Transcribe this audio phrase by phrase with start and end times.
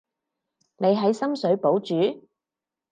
[0.77, 2.27] 你喺深水埗住？